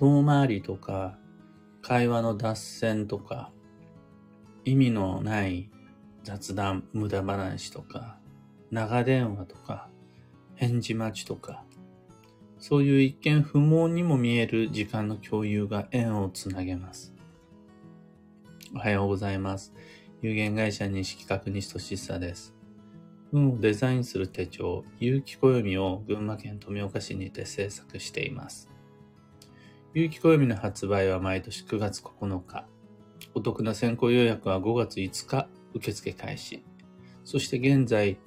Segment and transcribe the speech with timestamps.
[0.00, 1.18] 遠回りとか、
[1.82, 3.52] 会話の脱線とか、
[4.64, 5.68] 意味のない
[6.24, 8.18] 雑談、無駄話とか、
[8.70, 9.90] 長電話とか、
[10.54, 11.64] 返事待ちとか、
[12.58, 17.12] そういう一見不毛にも見える時間の共有が縁をつなげます。
[18.74, 19.74] おはようございます。
[20.22, 22.54] 有限会社西企画西俊久です。
[23.32, 28.69] 運をデザインする手帳、有機暦を群馬県富岡市にて制作しています。
[29.92, 32.64] 有機暦の発売は毎年9月9日。
[33.34, 36.62] お得な先行予約は5月5日受付開始。
[37.24, 38.20] そして現在、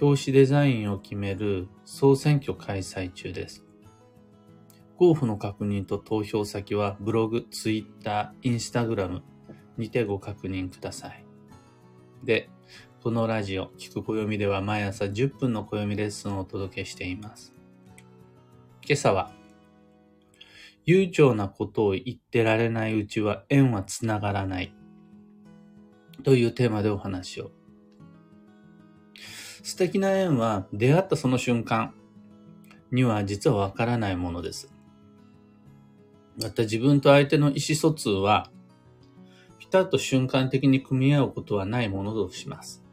[0.00, 3.64] 表紙デザインを決める総選挙開催中です。
[4.96, 9.24] 候補の確認と投票先はブログ、ツイッター、インスタグラム
[9.76, 11.24] にてご確認ください。
[12.22, 12.48] で、
[13.02, 17.52] このラジオ、聞く暦では毎朝10分の暦レッスンをお届けしています。
[18.86, 19.41] 今朝は、
[20.84, 24.74] 悠長なことを言ってられないうちは縁はつながらない
[26.24, 27.50] というテーマでお話を。
[29.62, 31.94] 素敵な縁は出会ったその瞬間
[32.90, 34.72] には実はわからないものです。
[36.40, 38.50] また自分と相手の意思疎通は、
[39.58, 42.84] ピタッと瞬間的に組み合うことはないものとします。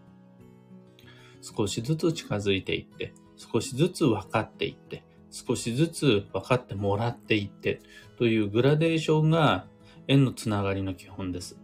[1.42, 7.82] 少しずつ近づいていって、少しずつ分かっていって、少しずつ分かってもらっていって
[8.18, 9.66] というグラデーションが
[10.08, 11.60] 縁のつながりの基本です。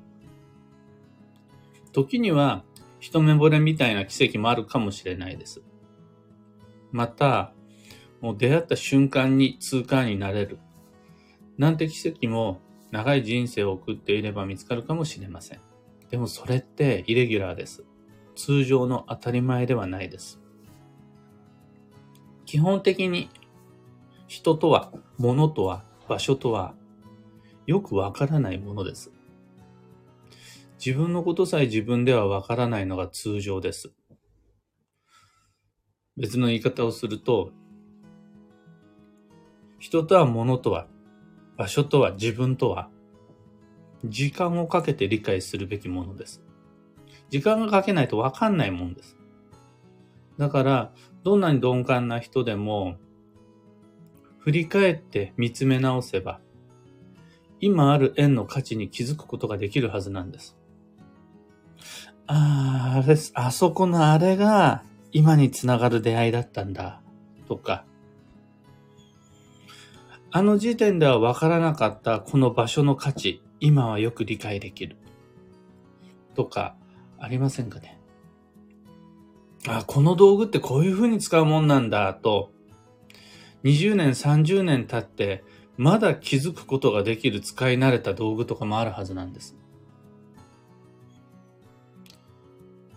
[1.91, 2.63] 時には
[2.99, 5.61] 一目惚れみたいな奇跡もあるかもしれないです。
[6.91, 7.53] また、
[8.21, 10.59] もう出会った瞬間に通過になれる。
[11.57, 15.59] なんて奇跡も長い人生を送っていれば見つかるかもしれません。
[16.09, 17.83] でもそれってイレギュラーです。
[18.35, 20.39] 通常の当たり前ではないです。
[22.45, 23.29] 基本的に
[24.27, 26.75] 人とは、物とは、場所とは、
[27.65, 29.11] よくわからないものです。
[30.83, 33.91] 自分のことさえ自分ではわからないのが通常です。
[36.17, 37.51] 別の言い方をすると、
[39.79, 40.87] 人とは物とは、
[41.57, 42.89] 場所とは自分とは、
[44.03, 46.43] 時間をかけて理解するべきものです。
[47.29, 49.17] 時間がかけないとわかんないもんです。
[50.37, 50.93] だから、
[51.23, 52.97] どんなに鈍感な人でも、
[54.45, 56.39] 振り返って見つめ直せば、
[57.59, 60.55] 今ある縁の価値に気づくことができるはずなんです。
[62.27, 67.01] ああ、あれ、あそこのあれが今につながる出会いだったんだ、
[67.47, 67.85] とか、
[70.29, 74.97] あの時点では分からなかったこの場所の価値、今はよく理解できる。
[76.35, 76.75] とか、
[77.17, 77.99] ありませんかね。
[79.67, 82.51] あ、この道具ってこういう風に使うもんなんだ、と、
[83.65, 85.43] 20年、30年経って、
[85.75, 89.57] まだ気づくことができる使い慣れた道具とかもあるはずなんです。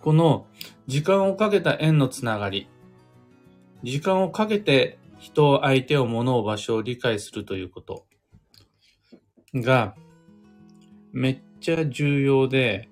[0.00, 0.46] この
[0.86, 2.68] 時間をかけた縁のつながり、
[3.82, 8.06] 時間をかけて人、相手を、物を、場所を理解するということ。
[9.54, 9.94] が、
[11.12, 12.88] めっちゃ重要で、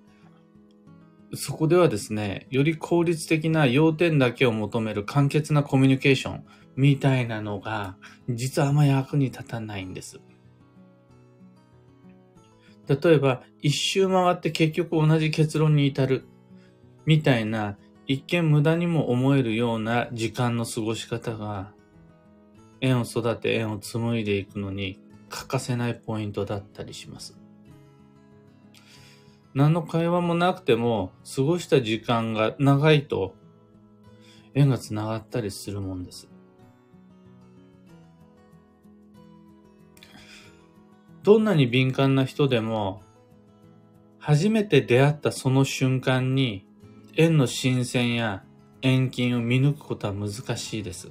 [1.34, 6.44] そこではですね、より効率的な要点だけを求める簡潔なコミュニケーション。
[6.76, 7.96] みたいなのが、
[8.28, 10.20] 実はあんま役に立たないんです。
[12.88, 16.24] 例えば、一周回って結局同じ結論に至る
[17.04, 17.76] みたいな、
[18.06, 21.72] 一見無駄にも思えるような時間の過ごし方が、
[22.80, 27.38] 縁を育て縁を紡いでいくのに欠かせないポイントだったりします。
[29.54, 33.34] 何の会話もなくても、過ごした時間が長いと、
[34.54, 36.28] 縁が繋がったりするもんです。
[41.26, 43.02] どんなに敏感な人でも、
[44.20, 46.64] 初めて出会ったその瞬間に、
[47.16, 48.44] 縁の新鮮や
[48.80, 51.10] 遠近を見抜くことは難しいです。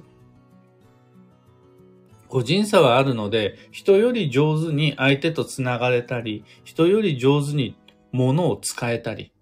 [2.28, 7.76] 個人差はあるので、人より上手に相手と繋がれたり、人より上手に
[8.10, 9.34] ものを使えたり、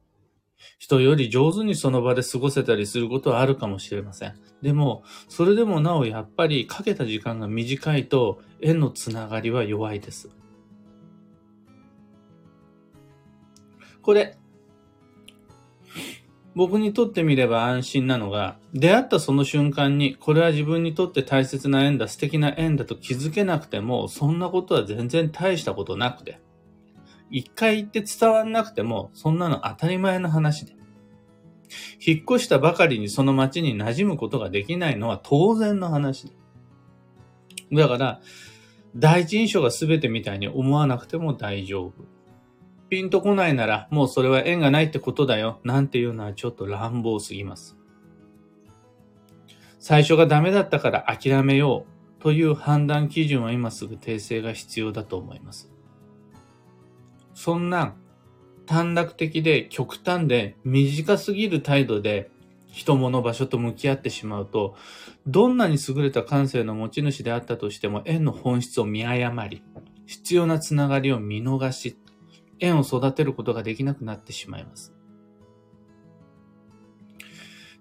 [0.81, 4.35] 人より上手にその場で過ごせたりすることはあるかもしれません。
[4.61, 10.31] でも、それでもなおやっぱりかけた時間が短いと縁のつながりは弱いです。
[14.05, 14.37] これ、
[16.55, 26.39] 僕にとってみれば安心なのが、出会ったその瞬間に、これは自分にとって大切な縁だ、素敵な縁だと気づけなくても、そんなことは全然大したことなくて、
[27.31, 30.75] 一回言って伝わんなくても、そんなの当たり前の話で。
[32.07, 36.33] 引っ越したばかりにその街に馴染むことができないのは当然の話だ。
[37.73, 38.21] だから、
[38.95, 42.14] 第一印象が全てみたいに思わなくても大丈夫。
[42.95, 45.59] ピンとこないなら、もうそれは縁がないってことだよ。
[45.65, 47.77] なんていうのはちょっと乱暴すぎます。
[49.81, 51.87] 最初がダメだったから諦めよ
[52.21, 55.73] うという判断基準は今すぐ訂正が必要だと思います。
[57.35, 57.97] そんな
[58.65, 62.31] 短絡的で極端で短すぎる態度で
[62.69, 64.77] 人物場所と向き合ってしまうと、
[65.27, 69.65] どんなに優れた感性の持ち主であったとしても縁の本質を見誤り、
[70.07, 71.99] 必要なつながりを見逃し、
[72.65, 74.93] 縁を育てることができなくなってしまいます。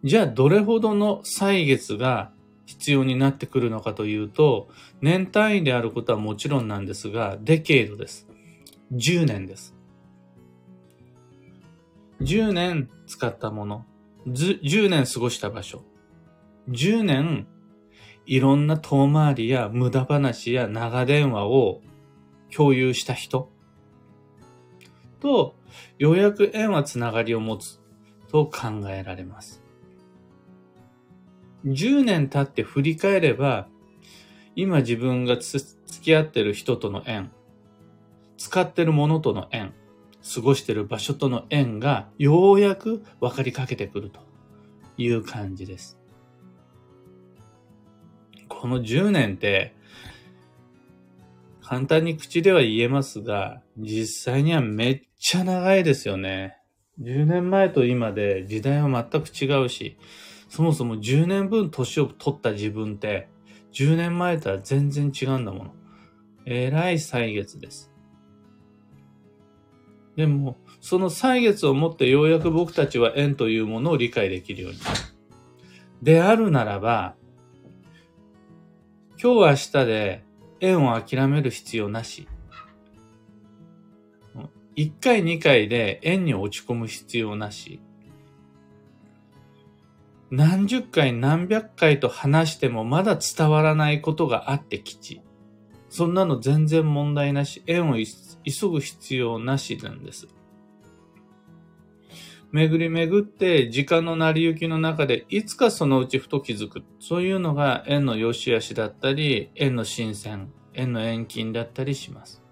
[0.04, 2.32] じゃあ、どれほどの歳月が
[2.66, 4.70] 必要になってくるのかというと、
[5.02, 8.28] 年単位であることはもちろんなんですが、デケードです。
[8.92, 9.76] 10年です。
[12.22, 13.86] 10年使ったもの、
[14.28, 15.84] 10年過ごした場所、
[16.70, 17.48] 10年
[18.26, 21.82] いろんな遠回りや無駄話や長電話を
[22.56, 23.50] 共有した人
[25.24, 25.56] と、
[25.98, 27.80] ようやく縁はつながりを持つ
[28.30, 29.64] と考えられます。
[31.66, 33.70] 10年経って振り返れば、
[34.56, 35.64] 今自分が付
[36.02, 37.32] き合ってる人との縁、
[38.38, 39.74] 使ってるものとの縁、
[40.36, 44.20] 過ごしてる場所との縁がようやく分かりかけてくると
[44.98, 45.98] いう感じです。
[48.50, 49.74] この10年って
[51.62, 56.58] 簡単に口では言えますが、実際にはめっちゃ長いですよね。
[57.02, 59.98] 10年前と今で時代は全く違うし、
[60.50, 63.30] そもそも10年分年を取った自分って、
[63.74, 65.72] 10年前とは全然違うんだもの。
[66.46, 67.92] えらい歳月です。
[70.16, 74.98] でも、その歳月をもってようやく僕たちは縁というものを理解できるようになる。
[76.04, 77.16] であるならば、
[79.22, 80.24] 今日は明日で
[80.60, 82.28] 縁を諦める必要なし。
[84.76, 87.80] 一回二回で縁に落ち込む必要なし。
[90.32, 95.22] 何十回何百回と話してもまだ伝わらないことがあってきち。
[95.90, 100.28] そんなの全然問題なし、縁を急ぐ必要なしなんです。
[102.52, 106.84] 巡り巡って時間の成り行きの中でいつかそのうちふと気づく。
[107.00, 112.43] そういうのが縁の良し悪しだったり、縁の新鮮、縁の遠近だったりします。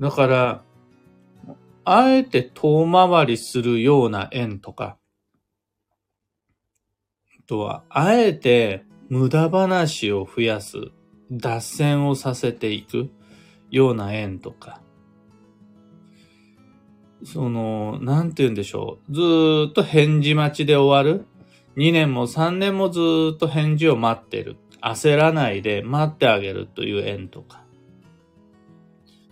[0.00, 0.62] だから、
[1.84, 4.96] あえて遠回りするような縁とか、
[7.38, 10.76] あとは、あえて無駄話を増やす、
[11.30, 13.10] 脱線をさせていく
[13.70, 14.80] ような縁とか、
[17.24, 19.14] その、なんて言うんでしょう。
[19.14, 21.26] ずーっと返事待ちで終わる。
[21.76, 24.56] 2年も3年もずーっと返事を待ってる。
[24.80, 27.64] 焦らないで待ってあげるという縁とか。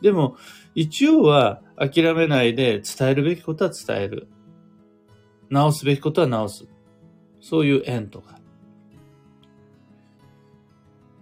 [0.07, 0.37] でも、
[0.77, 4.29] 一応は諦めないで伝えるべきことは伝える。
[5.51, 6.69] 直すべきことは直す。
[7.41, 8.39] そういう縁とか。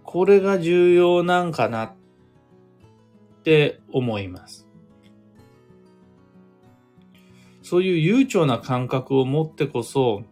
[0.03, 1.93] これが重要なんかなっ
[3.43, 4.69] て思います。
[7.63, 10.25] そういう悠長な感覚を持ってこそ、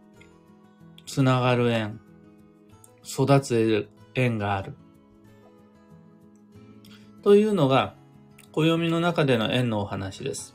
[1.07, 2.01] つながる縁、
[3.03, 4.75] 育つ縁がある。
[7.23, 7.95] というのが、
[8.53, 10.55] 暦の中での縁のお話です。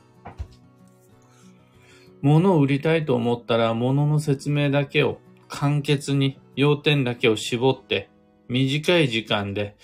[2.22, 8.08] 物を売りたいと思ったら、物の説明だけを簡潔に、要点だけを絞って、
[8.48, 9.76] 短い時間で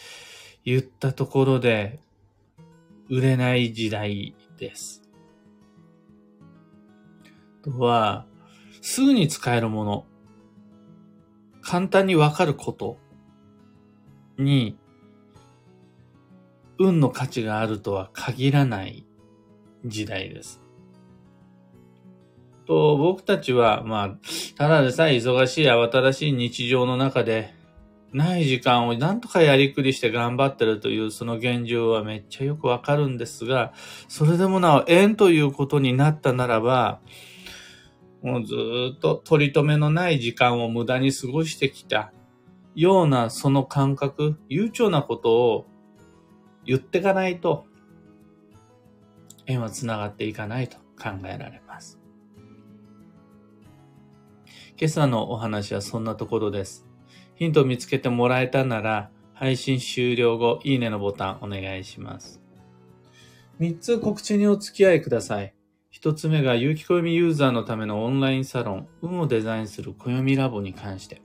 [0.65, 2.01] 言ったところで、
[3.11, 5.03] 売れない時代です。
[7.63, 8.27] とは、
[8.81, 10.07] すぐに使えるもの、
[11.63, 12.99] 簡単にわかること
[14.39, 14.79] に
[16.79, 19.07] 運の価値があるとは限らない
[19.85, 20.61] 時代です。
[22.67, 24.19] と、僕たちは、まあ、
[24.57, 27.55] ただでさえ忙しい慌ただしい日常の中で、
[28.13, 33.73] ない時間をなんとかやりくりして頑張ってるというその現状はめっちゃよくわかるんですが、
[34.09, 37.01] それでもなお縁ということになったならば、
[38.23, 38.55] もうず
[38.97, 42.13] っと取り留めのない時間を無駄に過ごしてきた
[42.75, 45.67] ようなその感覚、悠長なことを
[46.67, 47.67] 言ってかないと、
[49.47, 51.99] 縁は繋がっていかないと考えられます。
[54.79, 56.87] 今朝のお話はそんなところです。
[57.37, 62.41] ヒントを見つけてもらえたなら、配信終了後、いいねのボタンお願いします。
[63.61, 65.55] 3つ告知にお付き合いください。
[65.93, 71.23] 1つ目が、有機暦ユーザーのためのオンラインサロン、運をデザインする暦ラボに関して。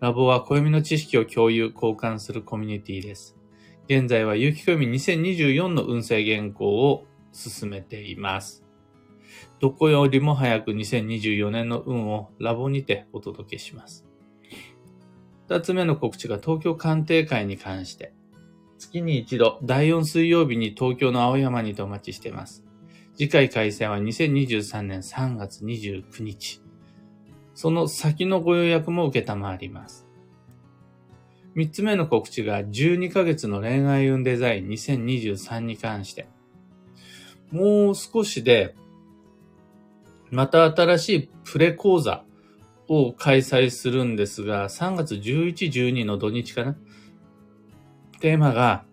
[0.00, 3.36] ラボは暦の知識を共有、交換するコミュニティです。
[3.88, 8.64] 現在は有機暦2024の運勢原稿を進めています。
[9.60, 14.04] どこよりも早く2024年の運をラボにてお届けします。
[15.48, 18.12] 二つ目の告知が東京鑑定会に関して、
[18.78, 22.64] 月に一度、第4水曜日に東京の青山にてお待ちしています。
[23.16, 26.60] 次回開催は2023年3月29日。
[27.54, 30.05] その先のご予約も受けたまわります。
[31.56, 36.28] 三つ目の告知が12ヶ月の恋愛運デザイン2023に関して。
[37.50, 38.76] もう少しで
[40.30, 42.24] また新しいプレ講座
[42.88, 46.76] を開催するんですが、3月11、12の土日かな。
[48.20, 48.84] テーマが、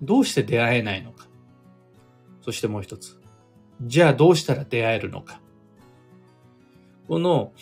[0.00, 1.26] どうして出会えないのか。
[2.42, 3.18] そしてもう一つ。
[3.82, 5.40] じゃあどうしたら出会えるのか。
[7.08, 7.52] この、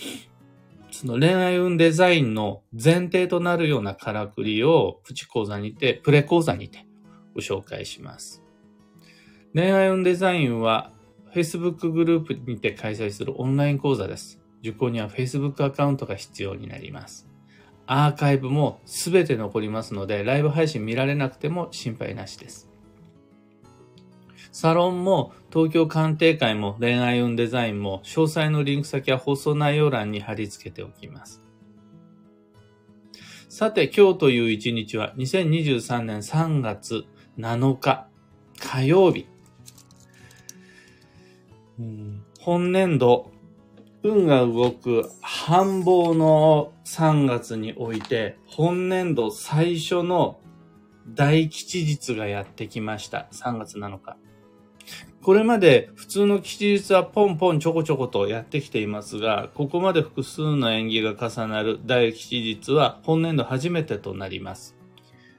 [0.96, 6.86] その恋愛運デザインの前提となるようなからくりをプチ講座にて、プレ講座にて
[7.34, 8.42] ご紹介します。
[9.54, 10.92] 恋愛運デザインは
[11.34, 14.40] Facebook グループにて開催するオンライン講座です。
[14.62, 17.28] 受講には Facebook アカウントが必要になります。
[17.86, 22.70] アーカイブもすべて残りますので、ライブ配信見られなくても心配なしです。
[24.58, 31.42] サロンも東京鑑定会も恋愛運デザインも詳細のリンク先は放送内容欄に貼り付けておきます。
[33.50, 37.04] さて今日という一日は2023年3月
[37.38, 38.08] 7日
[38.58, 39.26] 火曜日。
[42.40, 43.30] 本年度、
[44.02, 50.40] 運が動く繁忙の3月において、本年度最初の
[51.08, 53.28] 大吉日がやってきました。
[53.32, 54.16] 3月7日。
[55.26, 64.76] これまで普通の吉日はポンポンちょこちょことやってきていますが、ここまで複数の縁起が重なる大吉日は本年度初めてとなります。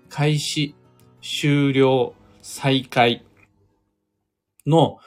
[0.09, 0.75] 開始、
[1.21, 3.23] 終了、再開
[4.65, 4.97] の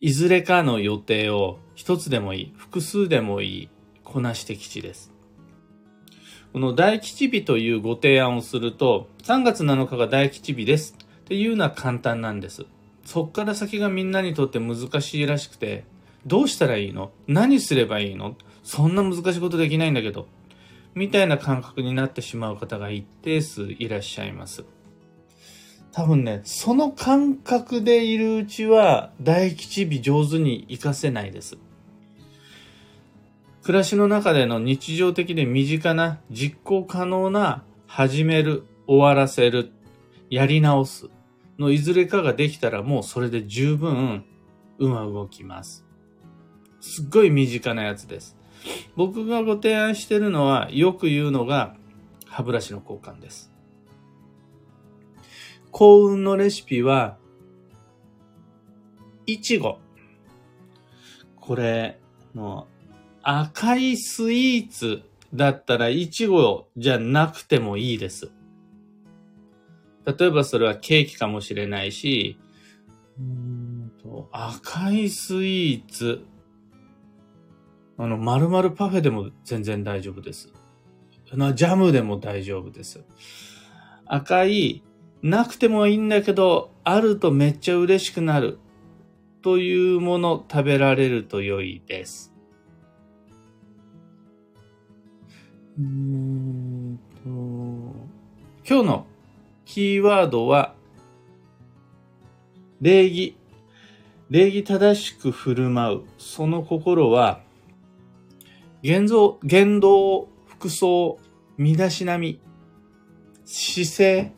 [0.00, 3.68] いずれかの予定を一つでもいい、複数でもいい、
[4.04, 5.12] こなして吉です。
[6.54, 12.64] この大吉日というご提案をすると、3月7日が大吉日ですっていうのは簡単なんです。
[13.04, 15.84] そっから先がみんなにとって難しいらしくて、
[16.26, 17.12] どうしたらいいの？
[17.26, 18.36] 何すればいいの？
[18.62, 20.26] そんな難しいことできないんだけど。
[20.94, 24.64] みたいな感覚になってしまう方が一定数いらっしゃいます。
[25.92, 31.58] 多分ね、その感覚でいるうちは、大吉日上手に活かせないです。
[33.62, 39.72] 暮らしの中での日常的で身近な実行可能な始める、終わらせる、
[40.30, 41.08] やり直す
[41.58, 44.24] のいずれかができたらもうそれで十分
[44.78, 45.84] 運は動きます。
[46.80, 48.36] すっごい身近なやつです。
[48.96, 51.76] 僕がご提案してるのはよく言うのが
[52.26, 53.54] 歯ブラシの交換です。
[55.70, 57.16] 幸運のレシピは、
[59.26, 59.78] いちご。
[61.34, 61.98] これ、
[62.32, 62.88] もう、
[63.22, 65.02] 赤いスイーツ
[65.34, 68.30] だったらいちごじゃなくてもいいです。
[70.06, 72.38] 例えばそれはケーキかもしれないし、
[73.18, 76.24] うんと赤いスイーツ。
[77.96, 80.52] あの、丸々パフェでも全然大丈夫です。
[81.54, 83.04] ジャムでも大丈夫です。
[84.06, 84.82] 赤い
[85.22, 88.58] なくてもいいんだけど、あるとめっちゃ嬉しくなる
[89.42, 92.34] というもの食べられると良いです。
[95.78, 97.28] うんと
[98.68, 99.06] 今日の
[99.64, 100.74] キーワードは、
[102.80, 103.36] 礼儀。
[104.30, 106.02] 礼儀正しく振る舞う。
[106.18, 107.40] その心は、
[108.82, 111.18] 言動、言動、服装、
[111.56, 112.40] 身だしなみ、
[113.44, 114.32] 姿勢、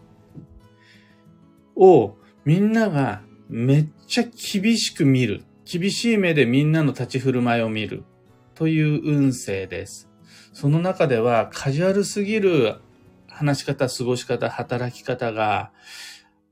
[1.77, 5.45] をみんながめっちゃ厳しく見る。
[5.71, 8.05] 厳しい目でみんなの立ち振る舞いを見る。
[8.55, 10.09] という運勢です。
[10.53, 12.77] その中ではカジュアルすぎる
[13.37, 15.71] 話し方、過ごし方、働き方が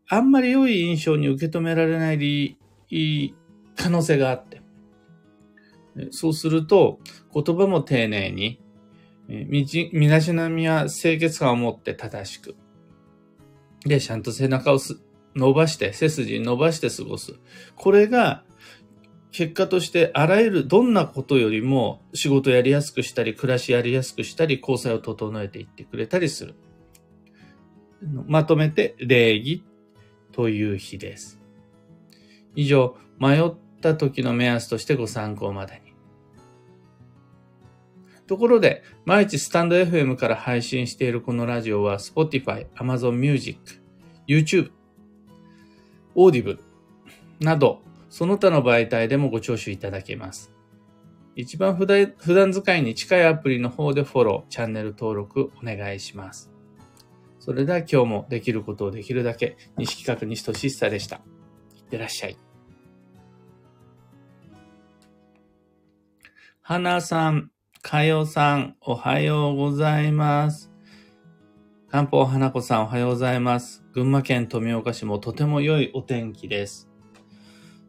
[0.06, 2.54] あんまり良い印象に受け止められない
[3.74, 4.60] 可能性があって。
[6.10, 7.00] そうすると
[7.32, 8.60] 言葉も丁寧に、
[9.26, 12.54] 身だしなみは清潔感を持って正しく。
[13.86, 15.00] で、ちゃんと背中をす
[15.34, 17.32] 伸ばして、背筋伸ばして過ごす。
[17.76, 18.44] これが、
[19.32, 26.54] 結果としてあらゆるどんなことよりも仕事やりやすくしたり、暮らしやりやすくしたり、交際を整えていってくれたりする。
[28.26, 29.64] まとめて、礼儀
[30.32, 31.40] という日です。
[32.54, 35.94] 以上、迷った時の目安としてご参考までに。
[38.26, 43.60] ところで、毎日スタンド FM から配信しているこのラジオは、Spotify、Amazon Music、
[44.26, 44.70] YouTube、
[46.16, 46.58] Audible
[47.40, 50.52] など、その他の媒体でもご聴取いただけます。
[51.36, 56.53] 一番普段使いに近いアプリの方でフォロー、チャンネル登録お願いします。
[57.44, 61.16] それでは今日もできることをできるだけ、西企画西俊久でした。
[61.76, 62.38] いってらっしゃい。
[66.62, 67.50] 花さん、
[67.82, 70.72] かよさん、おはようございます。
[71.90, 73.84] 漢方花子さん、おはようございます。
[73.92, 76.88] 群馬県富岡市もとても良いお天気です。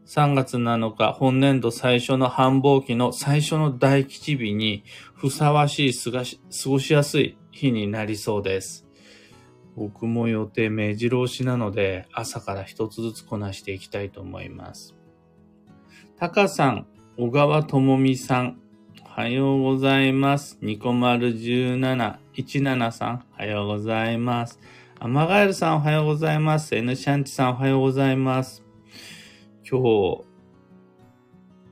[0.06, 4.84] 3月7日、本年度最初の繁忙期の最初の大吉日に、
[5.14, 8.85] ふさわしい過ごしやすい日になりそうです。
[9.76, 14.96] 僕も予定目白押しなので、朝から一つずつこなしていきたいと思います。
[16.18, 18.60] タカさん、小川智美さん、
[19.04, 20.58] おはようございます。
[20.62, 24.60] ニコマル17、17さん、おはようございます。
[25.00, 26.74] アマガエルさん、おはようございます。
[26.74, 28.64] N シャンチさん、おはようございます。
[29.70, 30.24] 今日、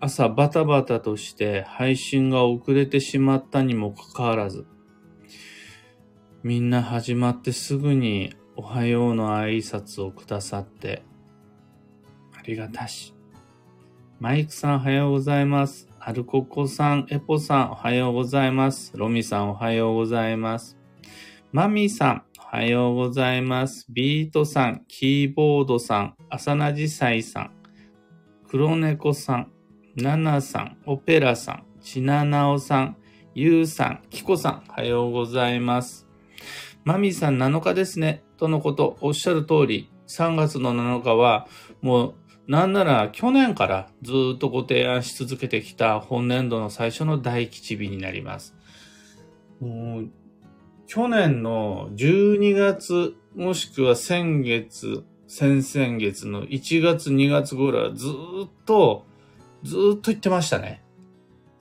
[0.02, 4.66] 朝バタバタとして配信が遅れてしまったにもかかわらず、
[6.44, 11.02] みんな始まってすぐにおはようの挨拶をくださって、
[12.38, 13.16] ありがたし。
[14.20, 15.88] マイクさんおはようございます。
[16.02, 18.92] アルココさん、エポさんおはようございます。
[18.98, 20.78] ロミさんおはようございます。
[21.54, 23.86] マミさんおはようございます。
[23.90, 27.52] ビートさん、キーボードさん、アサナジサイさん、
[28.50, 29.52] 黒猫さん、
[29.96, 32.98] ナナさん、オペラさん、チナナオさん、
[33.34, 36.06] ユウさん、キコさん、おはようございます。
[36.86, 41.48] マミーさん7日ですね、とのこと、おっしゃる通り、3月の7日は、
[41.82, 42.14] もう、
[42.48, 48.54] なんなら去年からずっとご提案し続けてきた本年度の最初の大吉日になります。
[49.62, 50.10] もう
[50.88, 58.12] 去年の12月、もしくは先月、先々月の1月、2月頃はずっ
[58.66, 59.06] と、
[59.64, 60.84] ずっと言ってましたね。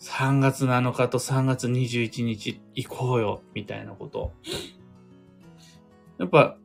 [0.01, 4.33] 3月7日と3月21日行こうよ、みたいなこと。
[6.19, 6.57] やっぱ、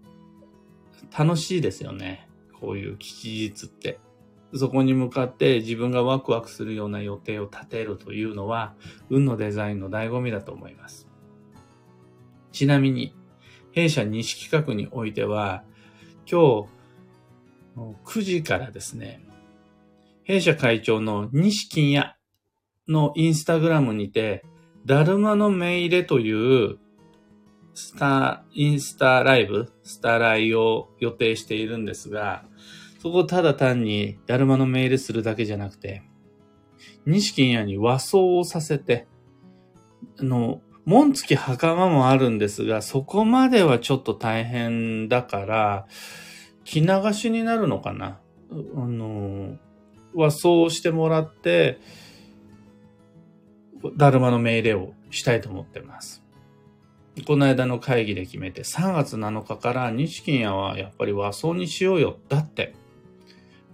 [1.18, 2.28] 楽しいですよね。
[2.60, 4.00] こういう吉日って。
[4.56, 8.76] そこに向かって自分がワクワクするような予定を立てるというのは、
[9.10, 11.08] 運のデザインの醍醐味だと思います。
[12.52, 13.14] ちなみに、
[13.72, 15.64] 弊社西企画においては、
[16.30, 16.68] 今日
[18.06, 19.22] 9時からですね、
[20.24, 22.16] 弊社会長の西金屋
[22.88, 24.44] のインスタグラムにて、
[24.86, 26.32] だるまの目入れとい
[26.66, 26.80] う
[27.80, 32.44] スター、インスタライブ、スターライを予定しているんですが、
[33.04, 36.02] そこただ単にだるまのメールするだけじゃなくて、
[37.06, 39.06] 錦屋に和装をさせて、
[40.20, 45.86] あの、門付き袴もあるんですが、そこまではちょっと大変だから、
[46.64, 49.56] 着流しになるのかなあの、
[50.16, 51.80] 和装してもらって、
[53.96, 56.27] だるまの命令をしたいと思ってます。
[57.24, 62.18] この間の会議で決めて、3月7日から錦屋はやっぱり和装にしようよ。
[62.30, 62.74] だって、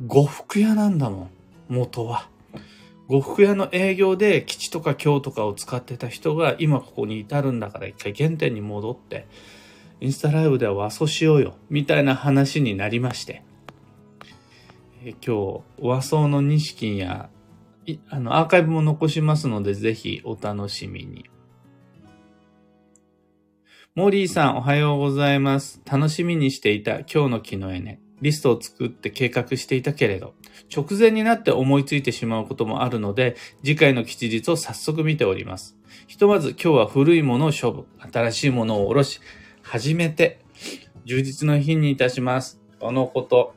[0.08, 1.30] 呉服屋なんだもん、
[1.68, 2.30] 元は。
[3.08, 9.28] 呉服屋の営業で基地とか京とかを使ってた人が今ここに至るんだから一回原点に戻って、
[10.00, 13.44] インスタライブでは和装しようよ、みたいな話になりまして、
[15.06, 17.30] え今日、和装の錦や、
[18.10, 21.26] あの、アーカイブも残しますので、ぜひお楽しみに。
[23.96, 25.80] モーリーさんおはようございます。
[25.86, 28.00] 楽しみにしていた今日の木のエネ。
[28.22, 30.34] リストを作って計画していたけれど、
[30.76, 35.78] 直前になって思いついてしまうこともあるので、次回の吉日を早速見ております。
[36.08, 39.20] ひとまず今日は古いものを処分、新しいものを下ろし、
[39.62, 40.40] 始めて、
[41.06, 42.60] 充実の日にいたします。
[42.80, 43.54] このこと。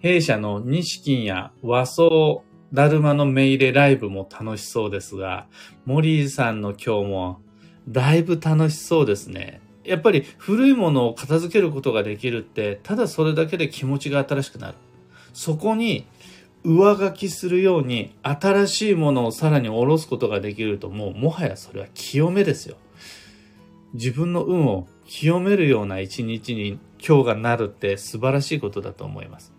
[0.00, 5.46] 弊社の西金や和装、だるまの目入れライブも楽しそうですが、
[5.84, 7.40] モリーさんの今日も
[7.88, 9.60] だいぶ楽しそうですね。
[9.84, 14.74] やっぱり古いものを片付けることができるって、ただそれだけで気持ちが新しくなる。
[15.32, 16.06] そこに
[16.62, 22.76] 上書きするように新しいものをさらに下ろすことができるともうもはやそれは清めですよ。
[23.94, 29.52] 自分の運を清めるような一日に今日がなるって素晴らしいことだと思います。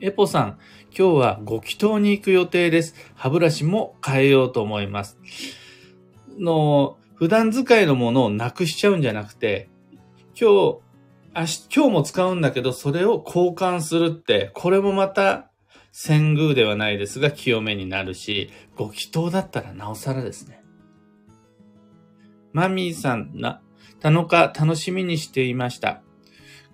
[0.00, 0.58] エポさん、
[0.96, 2.96] 今日はご祈祷に行く予定です。
[3.14, 5.16] 歯ブラシも変えようと思います。
[6.38, 9.68] の普段使いのものをなくしちゃうんじゃなくて、
[10.38, 10.78] 今日、
[11.34, 15.50] 明日、今日も使うんだけど、それを交換するって、これもまた
[15.92, 20.62] 遷宮ではないですが清めになるし、ご祈祷だったらなおさらですね。
[22.52, 23.62] マミーさんな、
[24.00, 26.02] 7日楽しみにしていました。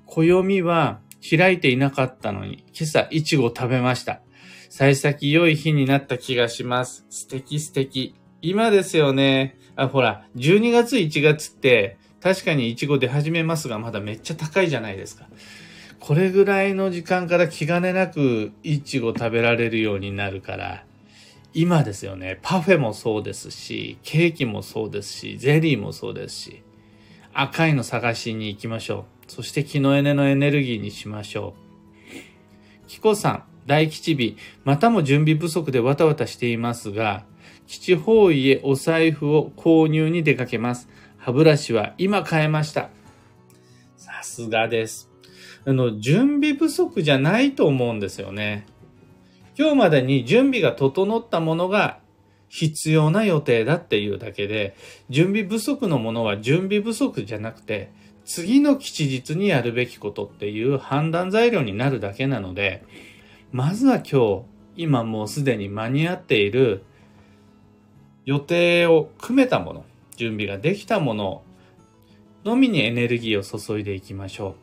[0.07, 4.23] 暦は開いていなかったのに、今朝いちご食べました。
[4.71, 7.07] 幸先良い日になった気がします。
[7.11, 8.15] 素敵素敵。
[8.41, 9.59] 今ですよね。
[9.75, 15.27] あ、ほら、12月1月って、確かにイチゴ出始めますが、まだめっちゃ高いじゃないですか。
[16.01, 20.85] これぐらいの時間から気兼ねなくイチゴ食べられるようになるから、
[21.53, 26.63] 今ですよね、パフェもそうですし、ケーキもそうですし、ゼリーもそうですし、
[27.33, 29.33] 赤いの探しに行きましょう。
[29.33, 31.55] そして気のエネのエネルギーにしましょ
[32.85, 32.87] う。
[32.87, 37.25] キコさん、大吉日、またも準備不足でわたわたしていますが、
[37.67, 40.89] 吉方位へお財布を購入に出かけます。
[41.17, 42.91] 歯ブラシは今買えました。
[43.97, 45.11] さすがです。
[45.65, 48.67] あの、準備不足じゃないと思うんですよね。
[49.59, 51.99] 今日までに準備が整ったものが
[52.49, 54.77] 必要な予定だっていうだけで、
[55.11, 57.91] 準備不足のものは準備不足じゃなくて、
[58.25, 62.85] 次の吉日にやるべきことっていう判断材料になるだけなので、
[63.53, 64.43] まずは今日、
[64.77, 66.85] 今もうすでに間に合っている
[68.29, 69.87] 予定を組めたもの、
[70.17, 71.43] 準備ができたもの
[72.45, 74.55] のみにエネルギーを注いでいきましょ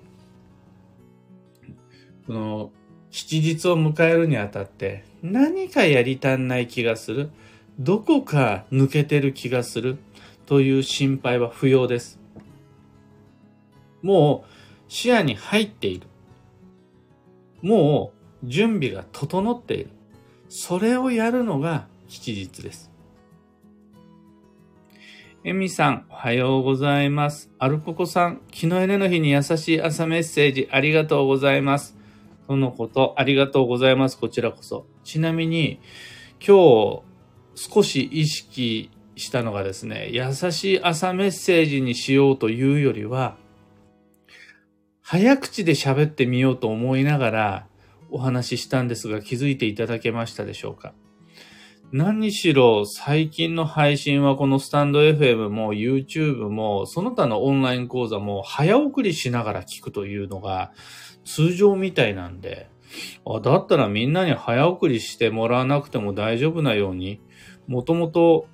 [2.28, 2.28] う。
[2.28, 2.72] この
[3.10, 7.32] 吉日を迎えるにあたって何かやり足んない気がする？
[7.80, 9.98] どこか抜けてる気がする？
[10.46, 12.20] という心配は不要です。
[14.04, 16.06] もう視野に入っている。
[17.64, 18.12] も
[18.44, 19.90] う準備が整っている。
[20.50, 22.92] それをやるのが吉日です。
[25.48, 27.52] エミさん、おはようございます。
[27.60, 31.96] アルココさん、昨日エネの日に優しい朝メッセージありがとうございます。
[32.48, 34.18] とのこと、ありがとうございます。
[34.18, 34.88] こちらこそ。
[35.04, 35.80] ちなみに、
[36.44, 37.04] 今日、
[37.54, 43.38] 少し意識したのがですね、優しい朝メッセージにしようというよりは、
[45.04, 47.68] 早口で喋ってみようと思いながら
[48.10, 50.96] お話ししたんですが気づいていただけましたでしょうか？
[51.92, 60.72] 何しろ最近の配信はこのスタンド FM も YouTube もその他のオンライン講座も早送りしながら聞くというのが
[61.24, 62.70] 通常みたいなんで、
[63.26, 67.22] あだったらみんなに早送りしてもらわなくても大丈夫なように、
[67.68, 68.48] もともと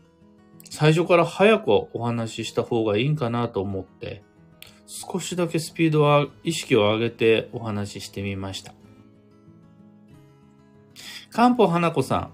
[0.70, 4.24] 最初から早くお話しした方がいいんかなと思って、
[4.86, 8.74] 少しだけスピードは意識を上げてお話ししてみました。
[11.30, 12.34] 漢方花子さん、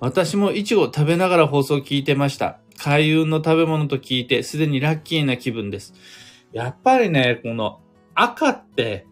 [0.00, 2.60] 私もイチゴ食べながら放送を聞いてました。
[2.78, 5.94] 開運の食べ物と聞いてすでにラッキーな気分です。
[6.52, 7.80] やっぱりね、この
[8.14, 9.06] 赤って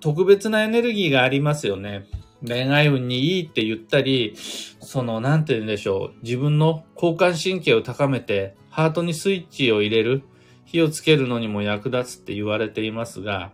[0.00, 2.06] 特別なエネルギーがありますよね。
[2.46, 6.22] 恋愛運にいいって言ったり、その、なんて言うんでしょう。
[6.22, 10.22] 自分の交感神経を高めて、ハートにスイッチを入れる。
[10.64, 13.52] 火をつけるのにも役立つって言われていますが、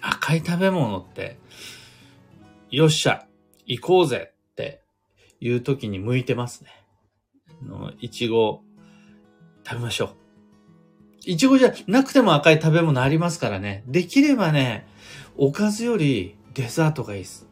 [0.00, 1.38] 赤い食べ物って、
[2.70, 3.26] よっしゃ、
[3.70, 4.82] 行こうぜって
[5.40, 6.70] いう時に向いてますね。
[7.62, 8.62] あの、いちご、
[9.64, 10.16] 食べましょう。
[11.24, 13.84] いちごじゃなくても赤い食べ物ありますからね。
[13.86, 14.88] できればね、
[15.36, 17.46] おかずよりデザートがいいです。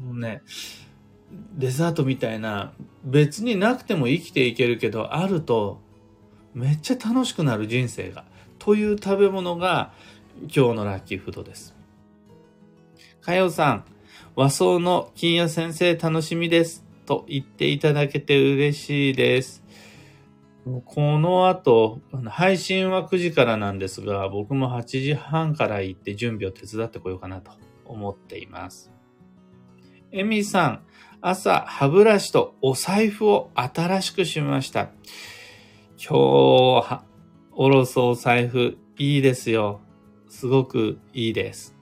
[0.00, 0.40] もうね、
[1.54, 2.72] デザートみたいな、
[3.04, 5.82] 別になくても生きていけるけど、あると
[6.54, 8.24] めっちゃ楽しくなる人生が。
[8.58, 9.92] という食べ物が
[10.42, 11.74] 今日のラッキーフードです。
[13.20, 13.84] かよさん、
[14.34, 16.84] 和装の金谷先生楽しみです。
[17.04, 19.62] と言っていただけて嬉しいです。
[20.86, 27.52] この後、配信は9時からなんですが、僕も8時半から行って準備を手伝ってこようかなと
[27.84, 28.90] 思っています。
[30.12, 30.82] エミさん、
[31.20, 34.90] 朝歯ブラシとお財布を新しくしました。
[35.98, 37.02] 今日、
[37.52, 39.80] おろすお財布、いいですよ。
[40.28, 41.81] すごくいいです。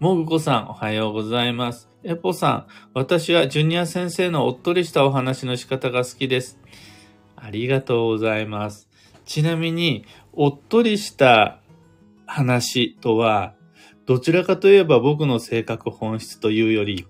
[0.00, 1.88] もぐこさん、おはようございます。
[2.02, 6.58] エポさん、私はジュニア先生のおっとりしたお話の仕方が好きです。
[7.36, 8.88] ありがとうございます。
[9.24, 11.60] ちなみに、おっとりした
[12.26, 13.54] 話とは、
[14.04, 17.06] どちらかといえば僕の性格本質というより、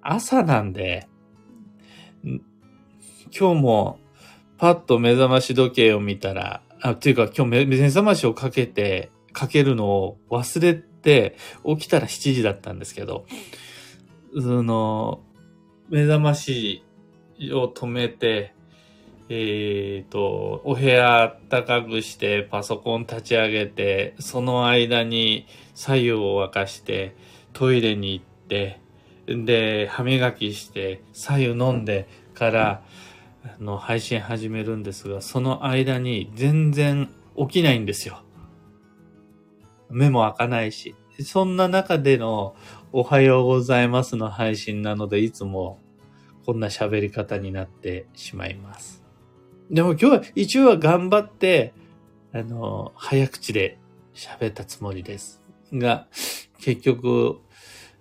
[0.00, 1.08] 朝なんで、
[2.24, 3.98] 今日も
[4.56, 13.26] パッと目覚まし時計を見たら、あ、っていうか今日目覚ましをかけて、かけるのを忘れて、起きたら7時だったんですけど、
[14.34, 15.20] その、
[15.90, 16.84] 目覚まし
[17.52, 18.54] を止めて、
[19.28, 27.14] えっ、ー、と、お部屋暖かくして、パソコン立ち上げて、その間に左右を沸かして、
[27.52, 28.80] トイレに行って、
[29.26, 32.82] で、歯磨きして、左右飲んでから、
[33.58, 38.22] の、配信始めるんですが、その間に全然起きないんですよ。
[39.92, 40.94] 目も開かないし。
[41.20, 42.56] そんな中での
[42.90, 45.78] おはようございますの配信なので、いつも
[46.44, 49.02] こんな喋り方になってしまいます。
[49.70, 51.74] でも今日は一応は頑張って、
[52.32, 53.78] あの、早口で
[54.14, 55.40] 喋ったつもりです。
[55.72, 56.06] が、
[56.58, 57.38] 結局、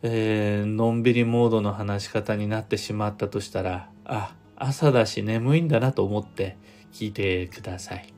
[0.04, 6.58] えー、のんびりモードの話し方になってしまったとしたら、あ、朝だし眠いんだなと思って
[6.92, 8.14] 聞いてください。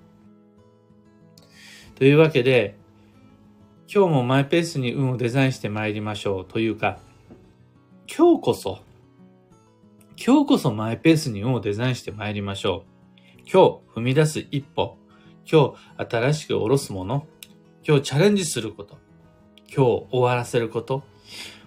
[1.95, 2.77] というわけで、
[3.95, 6.97] 今日もマイペースに運をデザインして参りましょうというか、
[8.07, 8.79] 今日こそ、
[10.17, 13.41] 今日こそマイペースに運をデザインして参りましょう。
[13.41, 14.97] 今日踏み出す一歩、
[15.47, 17.27] 今日新しく下ろすもの、
[17.87, 18.97] 今日チャレンジすること、
[19.67, 21.03] 今日終わらせること、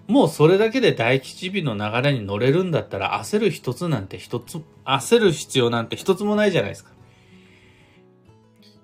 [0.07, 6.91] もうそれだけで大吉日の流れに乗れるんだったら焦る一つなんて一つ、焦る必要なんて一つもないじゃないですか。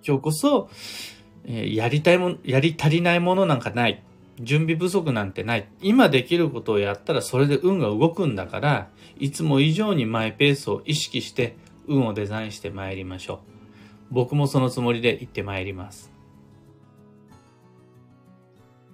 [0.02, 0.70] 今日こそ、
[1.46, 4.02] え、やりたいもん、やり足りないものなんかない。
[4.40, 5.68] 準備不足なんてない。
[5.82, 11.56] 今できることをやったらそれで運が動くんだから、いつも以上にマイペースを意識して
[11.88, 13.40] 運をデザインして参りましょう。
[14.12, 16.12] 僕もそのつもりで行って参ります。